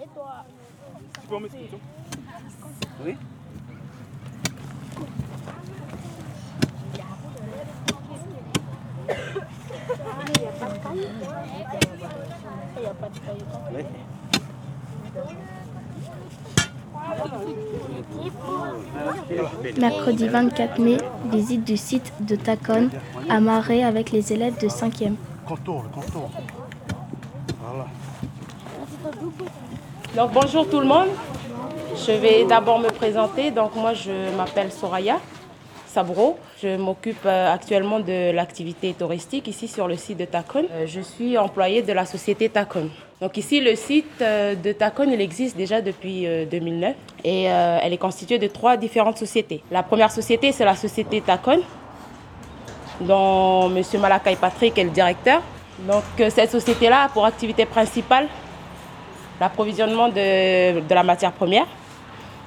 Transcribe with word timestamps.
Tu 0.00 1.26
peux 1.28 1.34
en 1.34 1.40
mettre 1.40 1.54
Oui. 3.04 3.16
Mercredi 19.78 20.28
24 20.28 20.78
mai, 20.80 20.98
visite 21.32 21.64
du 21.64 21.76
site 21.76 22.12
de 22.20 22.36
Tacon 22.36 22.90
à 23.28 23.40
Marais 23.40 23.82
avec 23.82 24.12
les 24.12 24.32
élèves 24.32 24.60
de 24.60 24.68
5e. 24.68 25.16
Contour, 25.46 25.82
le 25.82 25.88
contour. 25.88 26.30
Voilà. 27.60 27.86
Bonjour 30.16 30.68
tout 30.68 30.80
le 30.80 30.86
monde. 30.86 31.08
Je 31.94 32.12
vais 32.12 32.44
d'abord 32.44 32.78
me 32.80 32.88
présenter. 32.88 33.50
Donc 33.50 33.74
moi 33.76 33.92
je 33.92 34.34
m'appelle 34.36 34.72
Soraya 34.72 35.18
Sabro. 35.86 36.38
Je 36.62 36.76
m'occupe 36.76 37.24
euh, 37.26 37.52
actuellement 37.52 38.00
de 38.00 38.32
l'activité 38.32 38.94
touristique 38.94 39.46
ici 39.48 39.68
sur 39.68 39.86
le 39.86 39.96
site 39.96 40.18
de 40.18 40.24
Tacon. 40.24 40.64
Euh, 40.72 40.86
Je 40.86 41.00
suis 41.02 41.36
employée 41.36 41.82
de 41.82 41.92
la 41.92 42.06
société 42.06 42.48
Tacon. 42.48 42.88
Donc 43.20 43.36
ici 43.36 43.60
le 43.60 43.76
site 43.76 44.22
euh, 44.22 44.54
de 44.54 44.72
Tacon 44.72 45.10
il 45.12 45.20
existe 45.20 45.56
déjà 45.56 45.82
depuis 45.82 46.26
euh, 46.26 46.46
2009 46.46 46.96
et 47.24 47.42
elle 47.44 47.92
est 47.92 47.98
constituée 47.98 48.38
de 48.38 48.46
trois 48.46 48.76
différentes 48.76 49.18
sociétés. 49.18 49.62
La 49.70 49.82
première 49.82 50.10
société 50.10 50.52
c'est 50.52 50.64
la 50.64 50.76
société 50.76 51.20
Tacon 51.20 51.60
dont 53.02 53.70
M. 53.74 53.82
Malakai 54.00 54.36
Patrick 54.36 54.78
est 54.78 54.84
le 54.84 54.90
directeur. 54.90 55.42
Donc 55.80 56.04
cette 56.30 56.50
société-là 56.50 57.04
a 57.04 57.08
pour 57.08 57.24
activité 57.26 57.66
principale 57.66 58.26
l'approvisionnement 59.40 60.08
de, 60.08 60.94
la 60.94 61.02
matière 61.02 61.32
première, 61.32 61.66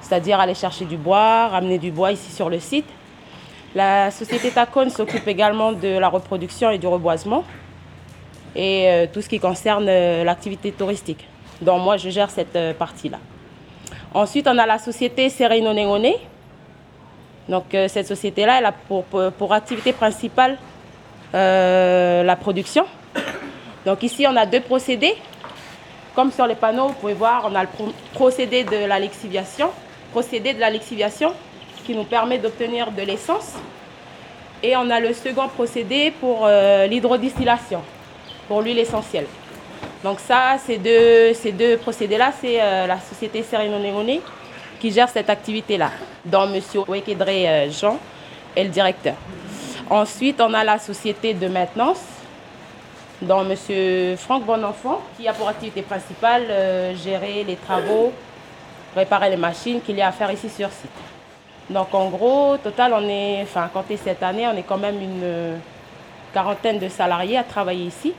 c'est-à-dire 0.00 0.40
aller 0.40 0.54
chercher 0.54 0.84
du 0.84 0.96
bois, 0.96 1.48
ramener 1.48 1.78
du 1.78 1.90
bois 1.90 2.12
ici 2.12 2.30
sur 2.32 2.50
le 2.50 2.60
site. 2.60 2.86
La 3.74 4.10
société 4.10 4.50
Tacon 4.50 4.90
s'occupe 4.90 5.26
également 5.26 5.72
de 5.72 5.98
la 5.98 6.08
reproduction 6.08 6.70
et 6.70 6.78
du 6.78 6.86
reboisement 6.86 7.44
et 8.54 8.88
euh, 8.88 9.06
tout 9.10 9.22
ce 9.22 9.28
qui 9.28 9.40
concerne 9.40 9.86
euh, 9.88 10.24
l'activité 10.24 10.72
touristique. 10.72 11.26
Donc 11.62 11.82
moi, 11.82 11.96
je 11.96 12.10
gère 12.10 12.30
cette 12.30 12.56
euh, 12.56 12.74
partie-là. 12.74 13.18
Ensuite, 14.12 14.46
on 14.46 14.58
a 14.58 14.66
la 14.66 14.78
société 14.78 15.30
Sereno. 15.30 15.72
Donc 17.48 17.64
cette 17.88 18.06
société-là, 18.06 18.58
elle 18.58 18.66
a 18.66 18.72
pour, 18.72 19.04
pour, 19.04 19.52
activité 19.52 19.92
principale 19.92 20.58
la 21.32 22.36
production. 22.36 22.84
Donc 23.84 24.02
ici, 24.02 24.26
on 24.28 24.36
a 24.36 24.46
deux 24.46 24.60
procédés. 24.60 25.14
Comme 26.14 26.30
sur 26.30 26.46
les 26.46 26.54
panneaux, 26.54 26.88
vous 26.88 26.94
pouvez 26.94 27.14
voir, 27.14 27.48
on 27.50 27.54
a 27.54 27.62
le 27.62 27.68
pro- 27.68 27.92
procédé 28.12 28.64
de 28.64 28.84
la 28.86 28.98
lixiviation, 28.98 29.70
procédé 30.10 30.54
qui 31.84 31.94
nous 31.94 32.04
permet 32.04 32.38
d'obtenir 32.38 32.90
de 32.92 33.02
l'essence. 33.02 33.54
Et 34.62 34.76
on 34.76 34.88
a 34.90 35.00
le 35.00 35.12
second 35.14 35.48
procédé 35.48 36.12
pour 36.20 36.44
euh, 36.44 36.86
l'hydrodistillation, 36.86 37.80
pour 38.46 38.62
l'huile 38.62 38.78
essentielle. 38.78 39.26
Donc 40.04 40.20
ça, 40.20 40.56
ces 40.64 40.78
deux, 40.78 41.32
ces 41.34 41.52
deux 41.52 41.76
procédés-là, 41.78 42.32
c'est 42.40 42.60
euh, 42.60 42.86
la 42.86 43.00
société 43.00 43.44
Negone 43.52 44.20
qui 44.78 44.90
gère 44.92 45.08
cette 45.08 45.30
activité-là, 45.30 45.90
dont 46.24 46.44
M. 46.52 46.60
Wekedre 46.88 47.24
euh, 47.28 47.70
Jean 47.70 47.98
est 48.54 48.64
le 48.64 48.70
directeur. 48.70 49.14
Ensuite, 49.88 50.40
on 50.40 50.52
a 50.54 50.62
la 50.62 50.78
société 50.78 51.34
de 51.34 51.48
maintenance, 51.48 52.00
dont 53.22 53.44
M. 53.48 54.16
Franck 54.16 54.44
Bonenfant, 54.44 55.00
qui 55.16 55.28
a 55.28 55.32
pour 55.32 55.48
activité 55.48 55.82
principale 55.82 56.42
euh, 56.50 56.94
gérer 56.96 57.44
les 57.44 57.56
travaux, 57.56 58.12
réparer 58.94 59.30
les 59.30 59.36
machines 59.36 59.80
qu'il 59.80 59.96
y 59.96 60.02
a 60.02 60.08
à 60.08 60.12
faire 60.12 60.30
ici 60.32 60.50
sur 60.50 60.70
site. 60.70 60.90
Donc 61.70 61.94
en 61.94 62.08
gros, 62.08 62.56
total, 62.58 62.92
on 62.94 63.08
est, 63.08 63.42
enfin, 63.42 63.70
compté 63.72 63.96
cette 63.96 64.22
année, 64.22 64.46
on 64.48 64.56
est 64.56 64.64
quand 64.64 64.78
même 64.78 65.00
une 65.00 65.22
euh, 65.22 65.56
quarantaine 66.34 66.78
de 66.78 66.88
salariés 66.88 67.38
à 67.38 67.44
travailler 67.44 67.84
ici. 67.84 68.12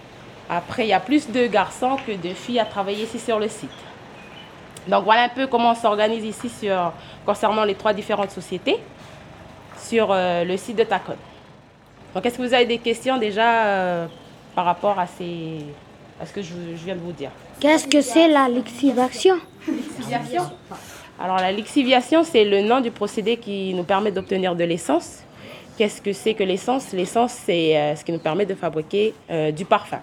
Après, 0.50 0.86
il 0.86 0.90
y 0.90 0.94
a 0.94 1.00
plus 1.00 1.30
de 1.30 1.48
garçons 1.48 1.98
que 2.08 2.14
de 2.14 2.34
filles 2.34 2.60
à 2.60 2.66
travailler 2.66 3.04
ici 3.04 3.20
sur 3.20 3.40
le 3.40 3.50
site. 3.50 3.70
Donc 4.88 5.04
voilà 5.04 5.24
un 5.24 5.30
peu 5.30 5.48
comment 5.48 5.72
on 5.72 5.76
s'organise 5.76 6.26
ici 6.26 6.50
sur, 6.50 6.92
concernant 7.26 7.64
les 7.64 7.76
trois 7.76 7.94
différentes 7.94 8.32
sociétés 8.32 8.78
sur 9.78 10.12
euh, 10.12 10.44
le 10.44 10.56
site 10.58 10.78
de 10.78 10.84
Tacon. 10.84 11.16
Donc 12.16 12.26
est-ce 12.26 12.38
que 12.38 12.42
vous 12.44 12.54
avez 12.54 12.66
des 12.66 12.78
questions 12.78 13.18
déjà 13.18 14.08
par 14.56 14.66
rapport 14.66 15.00
à, 15.00 15.08
ces, 15.08 15.60
à 16.22 16.26
ce 16.26 16.34
que 16.34 16.42
je, 16.42 16.54
je 16.76 16.86
viens 16.86 16.96
de 16.96 17.02
vous 17.02 17.12
dire 17.12 17.32
Qu'est-ce 17.60 17.88
que 17.88 18.02
c'est 18.02 18.28
la 18.28 18.48
Lixiviation? 18.50 19.36
Alors 21.20 21.38
la 21.38 21.52
lixiviation, 21.52 22.24
c'est 22.24 22.44
le 22.44 22.62
nom 22.62 22.82
du 22.82 22.92
procédé 22.92 23.38
qui 23.38 23.74
nous 23.74 23.84
permet 23.84 24.12
d'obtenir 24.12 24.56
de 24.56 24.64
l'essence. 24.64 25.20
Qu'est-ce 25.78 26.02
que 26.02 26.12
c'est 26.12 26.34
que 26.34 26.44
l'essence? 26.44 26.92
L'essence, 26.92 27.32
c'est 27.32 27.78
euh, 27.78 27.96
ce 27.96 28.04
qui 28.04 28.12
nous 28.12 28.20
permet 28.20 28.46
de 28.46 28.56
fabriquer 28.56 29.14
euh, 29.30 29.52
du 29.52 29.64
parfum. 29.64 30.00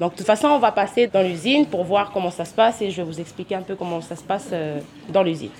Donc 0.00 0.12
de 0.12 0.18
toute 0.18 0.26
façon, 0.26 0.48
on 0.48 0.58
va 0.58 0.70
passer 0.72 1.06
dans 1.06 1.22
l'usine 1.22 1.66
pour 1.66 1.84
voir 1.84 2.10
comment 2.12 2.30
ça 2.30 2.44
se 2.44 2.52
passe 2.54 2.82
et 2.82 2.90
je 2.90 2.96
vais 2.98 3.02
vous 3.04 3.20
expliquer 3.20 3.54
un 3.54 3.62
peu 3.62 3.74
comment 3.74 4.00
ça 4.00 4.16
se 4.16 4.22
passe 4.22 4.48
euh, 4.52 4.80
dans 5.08 5.22
l'usine. 5.22 5.50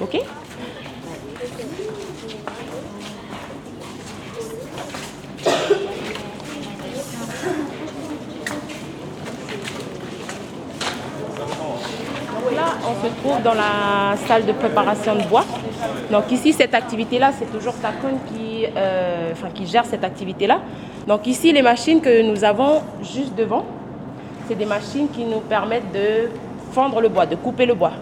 Ok 0.00 0.18
Donc 12.34 12.52
là, 12.56 12.74
on 12.92 13.04
se 13.04 13.12
trouve 13.20 13.42
dans 13.42 13.54
la 13.54 14.16
salle 14.26 14.44
de 14.44 14.52
préparation 14.52 15.14
de 15.14 15.22
bois. 15.22 15.44
Donc 16.10 16.30
ici, 16.30 16.52
cette 16.52 16.74
activité-là, 16.74 17.30
c'est 17.38 17.50
toujours 17.50 17.74
Tacon 17.74 18.18
qui, 18.28 18.66
euh, 18.76 19.32
enfin, 19.32 19.48
qui 19.54 19.66
gère 19.66 19.84
cette 19.84 20.04
activité-là. 20.04 20.60
Donc 21.06 21.26
ici, 21.26 21.52
les 21.52 21.62
machines 21.62 22.00
que 22.00 22.22
nous 22.22 22.44
avons 22.44 22.82
juste 23.02 23.34
devant, 23.34 23.64
c'est 24.46 24.54
des 24.54 24.66
machines 24.66 25.08
qui 25.08 25.24
nous 25.24 25.40
permettent 25.40 25.92
de 25.92 26.28
fendre 26.72 27.00
le 27.00 27.08
bois, 27.08 27.26
de 27.26 27.36
couper 27.36 27.66
le 27.66 27.74
bois. 27.74 27.92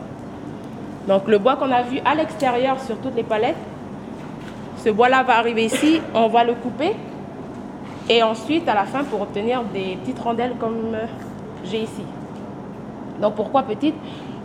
Donc 1.09 1.29
le 1.29 1.39
bois 1.39 1.57
qu'on 1.57 1.71
a 1.71 1.83
vu 1.83 2.01
à 2.05 2.15
l'extérieur 2.15 2.81
sur 2.81 2.97
toutes 2.99 3.17
les 3.17 3.23
palettes, 3.23 3.57
ce 4.85 4.91
bois-là 4.91 5.23
va 5.23 5.39
arriver 5.39 5.65
ici, 5.65 6.01
on 6.15 6.29
va 6.29 6.45
le 6.45 6.55
couper. 6.55 6.95
Et 8.09 8.23
ensuite, 8.23 8.69
à 8.69 8.75
la 8.75 8.85
fin, 8.85 9.05
pour 9.05 9.21
obtenir 9.21 9.63
des 9.63 9.97
petites 10.03 10.19
rondelles 10.19 10.55
comme 10.59 10.95
euh, 10.95 11.07
j'ai 11.65 11.83
ici. 11.83 12.03
Donc 13.21 13.35
pourquoi 13.35 13.63
petite 13.63 13.95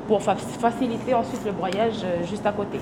Pour 0.08 0.22
fa- 0.22 0.36
faciliter 0.36 1.14
ensuite 1.14 1.44
le 1.46 1.52
broyage 1.52 2.04
euh, 2.04 2.26
juste 2.26 2.46
à 2.46 2.52
côté. 2.52 2.80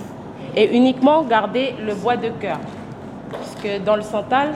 Et 0.56 0.76
uniquement 0.76 1.24
garder 1.24 1.74
le 1.86 1.96
bois 1.96 2.18
de 2.18 2.30
cœur. 2.30 2.60
Parce 3.32 3.56
que 3.56 3.80
dans 3.80 3.96
le 3.96 4.02
santal, 4.02 4.50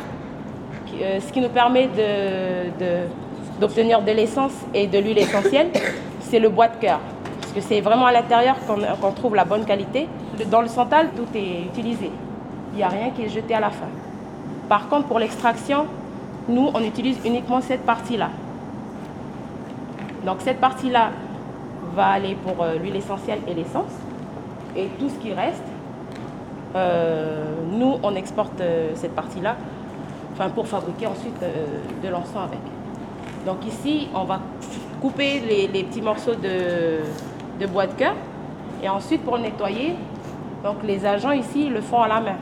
euh, 1.02 1.20
ce 1.20 1.32
qui 1.32 1.42
nous 1.42 1.50
permet 1.50 1.90
d'obtenir 3.60 4.02
de, 4.02 4.12
l'essence 4.12 4.54
et 4.74 4.88
de 4.88 5.00
l'huile 5.00 5.18
essentielle, 5.20 5.70
c'est 6.22 6.40
le 6.40 6.50
bois 6.50 6.68
de 6.68 6.76
cœur. 6.76 7.00
Parce 7.42 7.54
que 7.54 7.62
c'est 7.62 7.82
vraiment 7.82 8.06
à 8.06 8.12
l'intérieur 8.12 8.56
qu'on 9.02 9.12
trouve 9.12 9.36
la 9.36 9.46
bonne 9.46 9.66
qualité. 9.66 10.08
Dans 10.52 10.62
le 10.62 10.68
santal, 10.68 11.10
tout 11.16 11.28
est 11.36 11.62
utilisé. 11.66 12.12
Il 12.74 12.78
n'y 12.78 12.84
a 12.84 12.90
rien 12.90 13.10
qui 13.12 13.24
est 13.24 13.30
jeté 13.30 13.56
à 13.56 13.60
la 13.60 13.70
fin. 13.70 13.88
Par 14.70 14.90
contre, 14.90 15.08
pour 15.08 15.18
l'extraction, 15.20 15.86
nous, 16.48 16.70
on 16.74 16.82
utilise 16.84 17.18
uniquement 17.26 17.62
cette 17.62 17.86
partie-là. 17.86 18.30
Donc 20.26 20.38
cette 20.40 20.60
partie-là 20.60 21.10
va 21.96 22.08
aller 22.08 22.36
pour 22.36 22.64
euh, 22.64 22.78
l'huile 22.78 22.96
essentielle 22.96 23.40
et 23.48 23.54
l'essence. 23.54 23.92
Et 24.76 24.88
tout 25.00 25.10
ce 25.10 25.16
qui 25.16 25.34
reste, 25.34 25.64
euh, 26.76 27.46
nous, 27.72 27.96
on 28.04 28.16
exporte 28.16 28.60
euh, 28.62 28.92
cette 28.96 29.16
partie-là 29.16 29.56
pour 30.54 30.68
fabriquer 30.68 31.08
ensuite 31.08 31.40
de 32.04 32.10
l'encens 32.10 32.44
avec. 32.46 32.60
Donc 33.44 33.66
ici, 33.66 34.08
on 34.14 34.24
va 34.24 34.40
couper 35.02 35.40
les, 35.40 35.84
petits 35.84 36.02
morceaux 36.02 36.36
de, 36.36 37.00
de 37.60 37.66
bois 37.66 37.88
de 37.88 37.94
cœur. 37.94 38.14
Et 38.84 38.88
ensuite, 38.88 39.24
pour 39.24 39.40
nettoyer, 39.40 39.96
donc 40.64 40.84
les 40.84 41.04
agents 41.08 41.32
ici 41.32 41.70
le 41.70 41.82
font 41.82 42.04
à 42.04 42.08
la 42.08 42.22
main. 42.22 42.36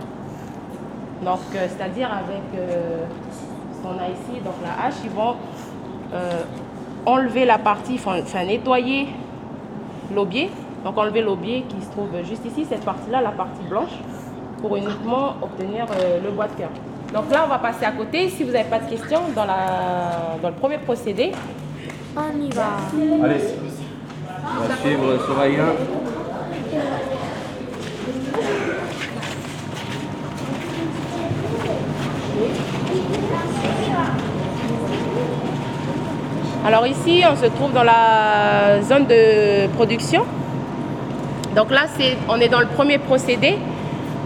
Donc, 1.23 1.39
c'est-à-dire 1.53 2.09
avec 2.11 2.41
ce 2.51 3.81
qu'on 3.81 3.97
a 3.97 4.09
ici, 4.09 4.41
donc 4.43 4.55
la 4.61 4.87
hache, 4.87 4.95
ils 5.05 5.11
vont 5.11 5.35
enlever 7.05 7.45
la 7.45 7.59
partie, 7.59 7.95
enfin, 7.95 8.43
nettoyer 8.43 9.07
l'aubier. 10.13 10.49
Donc 10.83 10.97
enlever 10.97 11.21
l'aubier 11.21 11.63
qui 11.67 11.83
se 11.83 11.89
trouve 11.91 12.09
juste 12.23 12.45
ici, 12.45 12.65
cette 12.69 12.85
partie-là, 12.85 13.21
la 13.21 13.31
partie 13.31 13.63
blanche, 13.67 13.95
pour 14.61 14.75
uniquement 14.75 15.35
obtenir 15.41 15.85
euh, 15.91 16.19
le 16.23 16.31
bois 16.31 16.47
de 16.47 16.53
cœur. 16.53 16.69
Donc 17.13 17.31
là, 17.31 17.43
on 17.45 17.49
va 17.49 17.59
passer 17.59 17.85
à 17.85 17.91
côté. 17.91 18.29
Si 18.29 18.43
vous 18.43 18.51
n'avez 18.51 18.69
pas 18.69 18.79
de 18.79 18.89
questions, 18.89 19.21
dans, 19.35 19.45
la, 19.45 20.37
dans 20.41 20.49
le 20.49 20.55
premier 20.55 20.77
procédé, 20.77 21.31
On 22.17 22.41
y 22.41 22.49
va. 22.49 22.77
Allez. 23.23 23.41
On 24.57 24.67
va 24.67 24.75
suivre 24.77 25.17
Soraya. 25.25 25.65
Alors 36.67 36.87
ici, 36.87 37.23
on 37.31 37.35
se 37.35 37.45
trouve 37.45 37.73
dans 37.73 37.83
la 37.83 38.81
zone 38.81 39.05
de 39.05 39.67
production. 39.75 40.23
Donc 41.55 41.69
là, 41.69 41.81
c'est, 41.95 42.17
on 42.27 42.39
est 42.39 42.47
dans 42.47 42.59
le 42.59 42.65
premier 42.65 42.97
procédé 42.97 43.59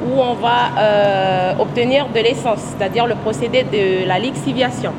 où 0.07 0.21
on 0.21 0.35
va 0.35 0.69
euh, 0.77 1.53
obtenir 1.59 2.07
de 2.07 2.19
l'essence, 2.21 2.59
c'est-à-dire 2.59 3.07
le 3.07 3.15
procédé 3.15 3.63
de 3.63 4.07
la 4.07 4.19
lixiviation. 4.19 4.93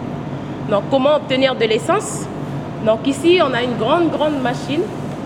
Donc 0.68 0.82
comment 0.90 1.16
obtenir 1.16 1.54
de 1.54 1.64
l'essence? 1.64 2.26
Donc 2.84 3.06
ici, 3.06 3.40
on 3.42 3.54
a 3.54 3.62
une 3.62 3.78
grande, 3.78 4.10
grande 4.10 4.38
machine. 4.42 4.82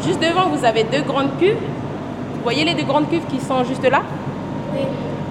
Juste 0.07 0.23
devant, 0.23 0.51
vous 0.51 0.65
avez 0.65 0.85
deux 0.85 1.03
grandes 1.03 1.37
cuves. 1.41 1.57
Vous 1.57 2.43
voyez 2.45 2.65
les 2.65 2.75
deux 2.75 2.85
grandes 2.85 3.11
cuves 3.11 3.27
qui 3.29 3.41
sont 3.41 3.65
juste 3.65 3.91
là? 3.91 4.03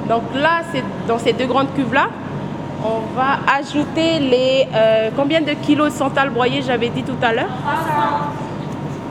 Donc 0.09 0.23
là, 0.35 0.63
c'est 0.73 0.83
dans 1.07 1.17
ces 1.17 1.31
deux 1.31 1.45
grandes 1.45 1.73
cuves-là, 1.75 2.07
on 2.83 3.15
va 3.15 3.39
ajouter 3.57 4.19
les... 4.19 4.67
euh, 4.73 5.09
combien 5.15 5.41
de 5.41 5.51
kilos 5.51 5.93
de 5.93 5.97
santal 5.97 6.29
broyé 6.29 6.61
j'avais 6.61 6.89
dit 6.89 7.03
tout 7.03 7.17
à 7.21 7.33
l'heure? 7.33 7.49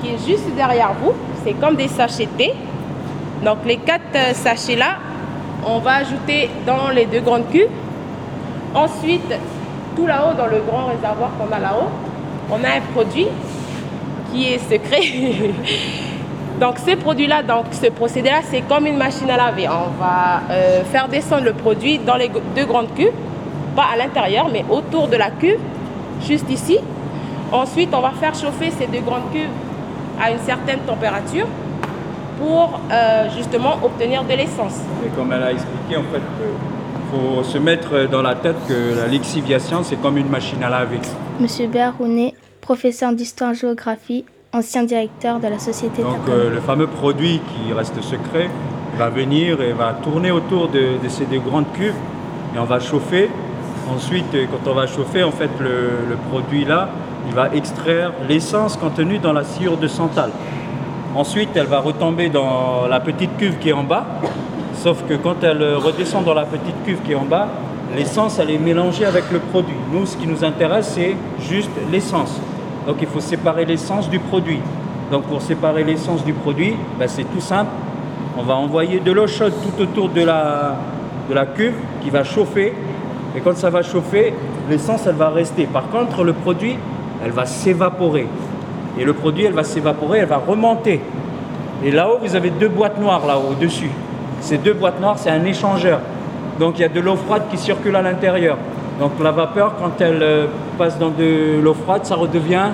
Qui 0.01 0.09
est 0.09 0.27
juste 0.27 0.55
derrière 0.55 0.93
vous. 1.01 1.13
C'est 1.45 1.55
comme 1.55 1.77
des 1.77 1.89
sachets 1.89 2.27
de 2.27 2.31
thé. 2.37 2.55
Donc 3.45 3.59
les 3.65 3.79
quatre 3.79 4.15
euh, 4.15 4.35
sachets-là, 4.35 4.97
on 5.67 5.79
va 5.79 5.97
ajouter 5.97 6.51
dans 6.67 6.91
les 6.91 7.07
deux 7.07 7.21
grandes 7.21 7.49
cuves. 7.51 7.69
Ensuite, 8.75 9.35
tout 9.97 10.07
là-haut, 10.07 10.35
dans 10.37 10.47
le 10.47 10.61
grand 10.61 10.87
réservoir 10.87 11.31
qu'on 11.39 11.55
a 11.55 11.59
là-haut, 11.59 11.89
on 12.51 12.63
a 12.65 12.77
un 12.77 12.81
produit 12.95 13.27
qui 14.31 14.53
est 14.53 14.59
secret. 14.59 15.01
donc 16.61 16.79
ce 16.79 16.95
produit-là, 16.97 17.43
donc 17.43 17.67
ce 17.73 17.89
procédé-là, 17.91 18.41
c'est 18.51 18.63
comme 18.63 18.87
une 18.87 18.97
machine 18.97 19.29
à 19.31 19.37
laver. 19.37 19.69
On 19.69 19.91
va 20.01 20.43
euh, 20.51 20.85
faire 20.85 21.09
descendre 21.09 21.45
le 21.45 21.53
produit 21.53 21.99
dans 21.99 22.17
les 22.17 22.31
deux 22.57 22.65
grandes 22.65 22.95
cuves, 22.95 23.13
pas 23.73 23.87
à 23.93 23.97
l'intérieur, 23.97 24.49
mais 24.53 24.65
autour 24.71 25.09
de 25.09 25.17
la 25.17 25.31
cuve, 25.31 25.59
juste 26.27 26.51
ici. 26.51 26.79
Ensuite, 27.51 27.91
on 27.93 28.01
va 28.01 28.11
faire 28.13 28.35
chauffer 28.35 28.71
ces 28.71 28.87
deux 28.87 29.01
grandes 29.01 29.31
cuves 29.33 29.51
à 30.21 30.31
une 30.31 30.39
certaine 30.39 30.81
température 30.81 31.47
pour 32.39 32.81
euh, 32.91 33.29
justement 33.37 33.79
obtenir 33.83 34.25
de 34.25 34.35
l'essence. 34.35 34.79
Et 35.05 35.09
comme 35.17 35.33
elle 35.33 35.43
a 35.43 35.53
expliqué, 35.53 35.97
en 35.97 36.03
fait, 36.13 36.23
il 36.23 37.19
faut 37.19 37.43
se 37.43 37.59
mettre 37.59 38.09
dans 38.11 38.23
la 38.23 38.35
tête 38.35 38.57
que 38.69 38.97
la 38.99 39.07
lixiviation, 39.07 39.83
c'est 39.83 40.01
comme 40.01 40.17
une 40.17 40.29
machine 40.29 40.63
à 40.63 40.71
laver. 40.71 41.01
Monsieur 41.41 41.67
Béarounet, 41.67 42.35
professeur 42.61 43.13
d'histoire-géographie, 43.13 44.25
ancien 44.53 44.85
directeur 44.85 45.41
de 45.41 45.49
la 45.49 45.59
société 45.59 46.03
Donc 46.03 46.29
euh, 46.29 46.51
le 46.51 46.61
fameux 46.61 46.87
produit 46.87 47.41
qui 47.49 47.73
reste 47.73 48.01
secret 48.03 48.51
va 48.99 49.09
venir 49.09 49.63
et 49.63 49.73
va 49.73 49.95
tourner 50.03 50.31
autour 50.31 50.69
de, 50.69 51.03
de 51.03 51.09
ces 51.09 51.25
deux 51.25 51.39
grandes 51.41 51.71
cuves 51.73 51.95
et 52.55 52.59
on 52.59 52.65
va 52.65 52.81
chauffer. 52.81 53.31
Ensuite, 53.90 54.34
euh, 54.34 54.46
quand 54.50 54.70
on 54.70 54.75
va 54.75 54.87
chauffer, 54.87 55.23
en 55.23 55.31
fait, 55.31 55.50
le, 55.58 56.17
produit 56.31 56.64
là, 56.64 56.88
il 57.26 57.34
va 57.34 57.55
extraire 57.55 58.12
l'essence 58.29 58.76
contenue 58.76 59.19
dans 59.19 59.32
la 59.32 59.44
sciure 59.44 59.76
de 59.76 59.88
santal. 59.88 60.31
Ensuite, 61.14 61.50
elle 61.55 61.67
va 61.67 61.81
retomber 61.81 62.29
dans 62.29 62.87
la 62.88 63.00
petite 63.00 63.37
cuve 63.37 63.58
qui 63.58 63.70
est 63.70 63.75
en 63.75 63.84
bas. 63.84 64.06
Sauf 64.75 65.05
que 65.08 65.14
quand 65.14 65.43
elle 65.43 65.62
redescend 65.76 66.25
dans 66.25 66.34
la 66.34 66.44
petite 66.44 66.82
cuve 66.84 67.00
qui 67.05 67.12
est 67.12 67.17
en 67.17 67.25
bas, 67.25 67.49
l'essence, 67.96 68.38
elle 68.38 68.50
est 68.50 68.58
mélangée 68.58 69.05
avec 69.05 69.31
le 69.31 69.38
produit. 69.38 69.76
Nous, 69.93 70.06
ce 70.06 70.17
qui 70.17 70.26
nous 70.26 70.44
intéresse, 70.44 70.93
c'est 70.94 71.17
juste 71.40 71.70
l'essence. 71.90 72.40
Donc, 72.87 72.96
il 73.00 73.06
faut 73.06 73.20
séparer 73.20 73.64
l'essence 73.64 74.08
du 74.08 74.19
produit. 74.19 74.61
Donc, 75.11 75.25
pour 75.25 75.43
séparer 75.43 75.85
l'essence 75.85 76.25
du 76.25 76.32
produit, 76.32 76.75
ben, 76.99 77.06
c'est 77.06 77.25
tout 77.25 77.40
simple. 77.40 77.70
On 78.38 78.43
va 78.43 78.55
envoyer 78.55 78.99
de 78.99 79.12
l'eau 79.12 79.26
chaude 79.26 79.52
tout 79.62 79.82
autour 79.82 80.08
de 80.08 80.23
la, 80.23 80.76
de 81.28 81.35
la 81.35 81.46
cuve 81.46 81.75
qui 82.02 82.11
va 82.11 82.25
chauffer. 82.25 82.73
Et 83.37 83.40
quand 83.40 83.56
ça 83.56 83.70
va 83.70 83.82
chauffer, 83.82 84.34
l'essence, 84.69 85.06
elle 85.06 85.14
va 85.14 85.31
rester. 85.31 85.64
Par 85.64 85.88
contre, 85.88 86.23
le 86.25 86.32
produit, 86.32 86.76
elle 87.25 87.31
va 87.31 87.46
s'évaporer. 87.46 88.26
Et 88.99 89.05
le 89.05 89.12
produit, 89.12 89.44
elle 89.44 89.55
va 89.55 89.64
s'évaporer, 89.64 90.20
elle 90.20 90.29
va 90.29 90.43
remonter. 90.46 91.00
Et 91.84 91.90
là-haut, 91.90 92.19
vous 92.23 92.37
avez 92.37 92.50
deux 92.50 92.69
boîtes 92.69 93.00
noires 93.00 93.26
là-haut, 93.26 93.52
au-dessus. 93.52 93.90
Ces 94.40 94.58
deux 94.58 94.75
boîtes 94.75 95.00
noires, 95.00 95.19
c'est 95.19 95.31
un 95.31 95.44
échangeur. 95.44 96.00
Donc 96.58 96.79
il 96.79 96.82
y 96.82 96.84
a 96.84 96.88
de 96.88 97.00
l'eau 97.00 97.17
froide 97.17 97.44
qui 97.50 97.56
circule 97.56 97.96
à 97.96 98.02
l'intérieur. 98.02 98.56
Donc 99.00 99.12
la 99.23 99.31
vapeur, 99.31 99.75
quand 99.78 100.00
elle 100.00 100.23
euh, 100.23 100.46
passe 100.76 100.99
dans 100.99 101.08
de 101.08 101.61
l'eau 101.62 101.75
froide, 101.75 102.05
ça 102.05 102.14
redevient 102.14 102.69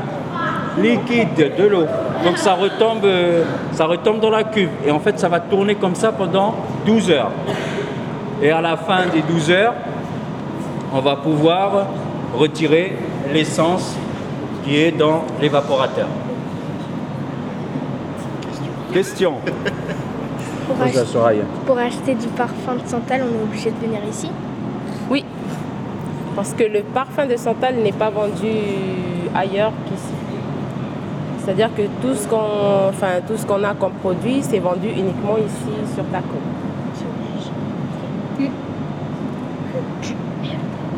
liquide, 0.78 1.54
de 1.56 1.66
l'eau. 1.66 1.87
Donc 2.25 2.37
ça 2.37 2.54
retombe, 2.54 3.04
euh, 3.04 3.44
ça 3.72 3.87
retombe 3.87 4.20
dans 4.20 4.31
la 4.31 4.44
cuve. 4.44 4.70
Et 4.87 4.90
en 4.90 4.99
fait, 4.99 5.19
ça 5.19 5.28
va 5.28 5.40
tourner 5.40 5.76
comme 5.76 5.94
ça 5.94 6.12
pendant 6.12 6.54
12 6.87 7.11
heures. 7.11 7.31
Et 8.43 8.50
à 8.50 8.61
la 8.61 8.76
fin 8.76 9.06
des 9.12 9.22
12 9.22 9.50
heures, 9.50 9.75
on 10.93 11.00
va 11.00 11.17
pouvoir 11.17 11.87
retirer 12.35 12.96
l'essence 13.32 13.94
qui 14.64 14.76
est 14.76 14.93
dans 14.93 15.25
l'évaporateur. 15.40 16.06
Question. 18.93 19.35
Pour, 20.67 20.76
ach- 20.82 20.93
acheter 21.79 22.14
du 22.14 22.26
parfum 22.29 22.75
de 22.82 22.88
santal, 22.88 23.23
on 23.25 23.38
est 23.38 23.43
obligé 23.43 23.70
de 23.70 23.76
venir 23.87 24.00
ici? 24.11 24.31
Oui, 25.11 25.25
parce 26.37 26.52
que 26.52 26.64
le 26.64 26.82
parfum 26.82 27.26
de 27.26 27.37
santal 27.37 27.76
n'est 27.76 27.93
pas 27.93 28.11
vendu 28.11 28.49
ailleurs 29.35 29.73
qu'ici. 29.87 30.14
C'est-à-dire 31.44 31.70
que 31.75 31.82
tout 32.02 32.14
ce 32.14 32.26
qu'on 32.29 32.88
enfin, 32.90 33.20
tout 33.26 33.37
ce 33.37 33.46
qu'on 33.46 33.62
a 33.64 33.73
comme 33.75 33.93
produit, 33.93 34.43
c'est 34.43 34.58
vendu 34.58 34.88
uniquement 34.88 35.37
ici 35.38 35.94
sur 35.94 36.05
Taco. 36.06 36.37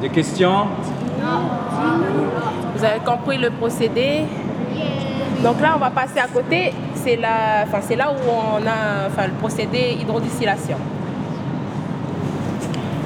Des 0.00 0.08
questions? 0.08 0.67
Vous 2.75 2.85
avez 2.85 3.00
compris 3.00 3.37
le 3.37 3.50
procédé? 3.50 4.23
Donc 5.43 5.61
là, 5.61 5.73
on 5.76 5.79
va 5.79 5.91
passer 5.91 6.19
à 6.19 6.26
côté. 6.26 6.73
C'est 6.94 7.17
là, 7.17 7.64
enfin, 7.64 7.79
c'est 7.82 7.97
là 7.97 8.11
où 8.11 8.14
on 8.31 8.67
a 8.67 9.06
enfin, 9.08 9.26
le 9.26 9.35
procédé 9.35 9.99
hydrodistillation. 10.00 10.76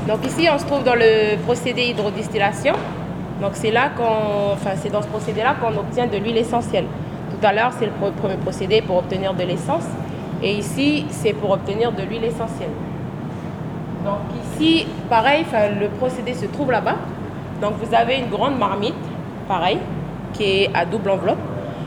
Donc 0.06 0.24
ici, 0.26 0.48
on 0.52 0.58
se 0.58 0.66
trouve 0.66 0.84
dans 0.84 0.94
le 0.94 1.36
procédé 1.44 1.82
hydrodistillation. 1.82 2.74
Donc 3.40 3.52
c'est 3.54 3.72
là 3.72 3.90
qu'on, 3.96 4.52
enfin, 4.52 4.70
c'est 4.76 4.90
dans 4.90 5.02
ce 5.02 5.08
procédé-là 5.08 5.56
qu'on 5.60 5.76
obtient 5.76 6.06
de 6.06 6.16
l'huile 6.16 6.36
essentielle. 6.36 6.86
Tout 7.30 7.44
à 7.44 7.52
l'heure, 7.52 7.72
c'est 7.76 7.86
le 7.86 7.92
premier 7.92 8.36
procédé 8.36 8.82
pour 8.82 8.98
obtenir 8.98 9.34
de 9.34 9.42
l'essence. 9.42 9.86
Et 10.42 10.54
ici, 10.54 11.06
c'est 11.10 11.32
pour 11.32 11.50
obtenir 11.50 11.90
de 11.90 12.02
l'huile 12.02 12.24
essentielle. 12.24 12.70
Donc 14.04 14.18
ici, 14.44 14.86
pareil, 15.08 15.44
le 15.80 15.88
procédé 15.88 16.34
se 16.34 16.46
trouve 16.46 16.70
là-bas. 16.70 16.96
Donc 17.60 17.74
vous 17.80 17.94
avez 17.94 18.18
une 18.18 18.28
grande 18.28 18.58
marmite, 18.58 18.94
pareil, 19.48 19.78
qui 20.34 20.44
est 20.44 20.70
à 20.74 20.84
double 20.84 21.10
enveloppe. 21.10 21.38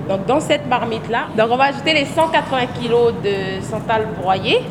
Donc 0.09 0.25
dans 0.25 0.39
cette 0.39 0.67
marmite-là, 0.67 1.27
on 1.37 1.55
va 1.55 1.65
ajouter 1.65 1.93
les 1.93 2.05
180 2.05 2.59
kg 2.79 3.21
de 3.23 3.61
santal 3.61 4.07
broyé. 4.19 4.61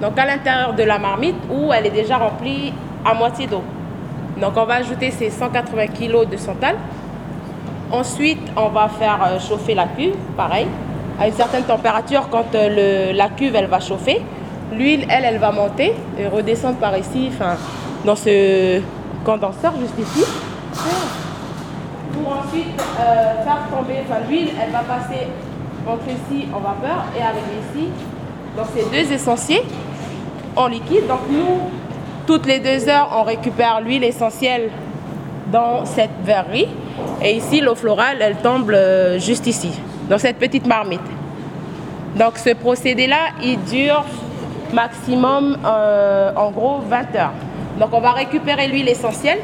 Donc 0.00 0.18
à 0.18 0.26
l'intérieur 0.26 0.74
de 0.74 0.82
la 0.82 0.98
marmite 0.98 1.36
où 1.50 1.72
elle 1.72 1.86
est 1.86 1.90
déjà 1.90 2.18
remplie 2.18 2.72
à 3.04 3.14
moitié 3.14 3.46
d'eau. 3.46 3.62
Donc 4.40 4.52
on 4.56 4.64
va 4.64 4.74
ajouter 4.74 5.10
ces 5.10 5.30
180 5.30 5.86
kg 5.88 6.28
de 6.28 6.36
santal. 6.36 6.76
Ensuite, 7.90 8.40
on 8.56 8.68
va 8.68 8.88
faire 8.88 9.18
euh, 9.22 9.38
chauffer 9.38 9.74
la 9.74 9.86
cuve, 9.86 10.14
pareil, 10.36 10.66
à 11.20 11.26
une 11.26 11.34
certaine 11.34 11.64
température 11.64 12.28
quand 12.30 12.54
euh, 12.54 13.12
la 13.12 13.28
cuve 13.28 13.54
elle 13.54 13.66
va 13.66 13.80
chauffer. 13.80 14.22
L'huile, 14.76 15.06
elle, 15.08 15.24
elle 15.24 15.38
va 15.38 15.52
monter 15.52 15.94
et 16.18 16.26
redescendre 16.26 16.76
par 16.76 16.96
ici, 16.96 17.30
enfin, 17.32 17.56
dans 18.04 18.16
ce 18.16 18.80
condenseur 19.24 19.72
juste 19.78 19.98
ici. 19.98 20.24
Pour 22.12 22.32
ensuite 22.32 22.66
euh, 23.00 23.44
faire 23.44 23.58
tomber, 23.70 23.98
enfin 24.08 24.20
l'huile, 24.28 24.48
elle 24.62 24.72
va 24.72 24.80
passer 24.80 25.26
entre 25.86 26.06
ici 26.08 26.46
en 26.54 26.60
vapeur 26.60 27.04
et 27.16 27.22
arriver 27.22 27.60
ici. 27.74 27.88
Donc 28.56 28.66
c'est 28.74 28.90
deux 28.90 29.12
essentiels 29.12 29.64
en 30.56 30.68
liquide. 30.68 31.06
Donc 31.06 31.20
nous, 31.30 31.70
toutes 32.26 32.46
les 32.46 32.60
deux 32.60 32.88
heures, 32.88 33.10
on 33.16 33.22
récupère 33.22 33.80
l'huile 33.80 34.04
essentielle 34.04 34.70
dans 35.50 35.84
cette 35.84 36.10
verrerie. 36.24 36.68
Et 37.22 37.36
ici, 37.36 37.60
l'eau 37.60 37.74
florale, 37.74 38.18
elle 38.20 38.36
tombe 38.36 38.70
euh, 38.70 39.18
juste 39.18 39.46
ici, 39.46 39.70
dans 40.08 40.18
cette 40.18 40.38
petite 40.38 40.66
marmite. 40.66 41.00
Donc 42.16 42.36
ce 42.36 42.50
procédé-là, 42.50 43.30
il 43.42 43.62
dure 43.64 44.04
maximum 44.72 45.56
euh, 45.64 46.32
en 46.36 46.50
gros 46.50 46.78
20 46.88 47.16
heures. 47.16 47.32
Donc 47.78 47.90
on 47.92 48.00
va 48.00 48.12
récupérer 48.12 48.68
l'huile 48.68 48.88
essentielle 48.88 49.40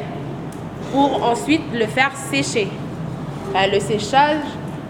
pour 0.93 1.23
ensuite 1.25 1.63
le 1.73 1.87
faire 1.87 2.11
sécher. 2.15 2.69
Euh, 3.55 3.67
le 3.73 3.81
séchage, 3.81 4.41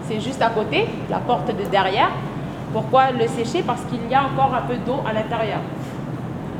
c'est 0.07 0.19
juste 0.19 0.41
à 0.41 0.49
côté, 0.49 0.87
la 1.09 1.17
porte 1.17 1.47
de 1.47 1.63
derrière. 1.69 2.11
Pourquoi 2.73 3.11
le 3.11 3.27
sécher? 3.27 3.63
Parce 3.65 3.81
qu'il 3.83 4.09
y 4.09 4.15
a 4.15 4.23
encore 4.23 4.53
un 4.53 4.61
peu 4.61 4.75
d'eau 4.85 5.01
à 5.07 5.13
l'intérieur. 5.13 5.59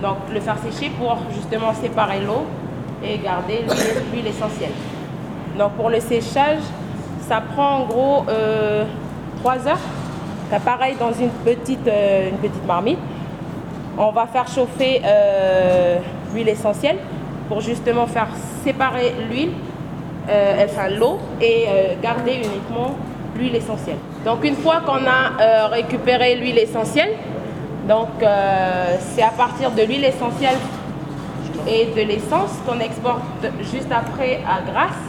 Donc 0.01 0.17
le 0.33 0.39
faire 0.39 0.57
sécher 0.57 0.91
pour 0.97 1.17
justement 1.33 1.73
séparer 1.73 2.21
l'eau 2.21 2.45
et 3.03 3.17
garder 3.17 3.65
l'huile 4.11 4.27
essentielle. 4.27 4.71
Donc 5.57 5.71
pour 5.73 5.89
le 5.89 5.99
séchage, 5.99 6.59
ça 7.27 7.41
prend 7.41 7.81
en 7.81 7.85
gros 7.85 8.25
3 9.41 9.67
heures. 9.67 9.77
Pareil 10.57 10.95
dans 10.99 11.13
une 11.13 11.29
petite, 11.29 11.87
euh, 11.87 12.29
une 12.29 12.37
petite 12.37 12.65
marmite. 12.65 12.97
On 14.01 14.11
va 14.11 14.27
faire 14.27 14.47
chauffer 14.47 15.01
euh, 15.03 15.97
l'huile 16.33 16.47
essentielle 16.47 16.95
pour 17.49 17.59
justement 17.59 18.07
faire 18.07 18.29
séparer 18.63 19.13
l'huile 19.29 19.51
euh, 20.29 20.63
enfin 20.63 20.87
l'eau, 20.87 21.19
et 21.41 21.65
euh, 21.67 21.93
garder 22.01 22.35
uniquement 22.35 22.95
l'huile 23.35 23.57
essentielle. 23.57 23.97
Donc 24.23 24.45
une 24.45 24.55
fois 24.55 24.81
qu'on 24.85 25.05
a 25.05 25.67
récupéré 25.67 26.35
l'huile 26.35 26.59
essentielle, 26.59 27.09
donc 27.89 28.07
c'est 28.19 29.23
à 29.23 29.31
partir 29.31 29.71
de 29.71 29.81
l'huile 29.81 30.05
essentielle 30.05 30.57
et 31.67 31.87
de 31.87 32.07
l'essence 32.07 32.51
qu'on 32.65 32.79
exporte 32.79 33.21
juste 33.71 33.91
après 33.91 34.39
à 34.47 34.61
Grasse. 34.69 35.03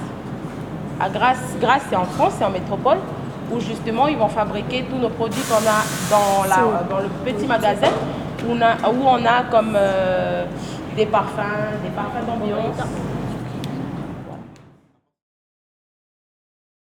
À 1.01 1.09
Grasse, 1.11 1.57
Grasse 1.61 1.83
c'est 1.91 1.97
en 1.97 2.05
France, 2.05 2.35
c'est 2.39 2.45
en 2.45 2.51
métropole, 2.51 2.99
où 3.53 3.61
justement 3.61 4.09
ils 4.09 4.17
vont 4.17 4.29
fabriquer 4.29 4.85
tous 4.89 4.97
nos 4.97 5.11
produits 5.11 5.43
qu'on 5.43 5.57
a 5.57 5.83
dans, 6.11 6.49
la, 6.49 6.83
dans 6.89 7.01
le 7.01 7.09
petit 7.25 7.47
magasin, 7.47 7.89
où 8.49 9.05
on 9.07 9.27
a, 9.27 9.43
comme 9.51 9.77
des 10.97 11.07
parfums, 11.07 11.81
des 11.83 11.91
parfums 11.91 12.27
d'ambiance 12.27 12.87